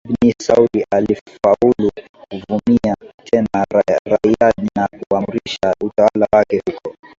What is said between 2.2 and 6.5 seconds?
kuvamia tena Riyad na kuimarisha utawala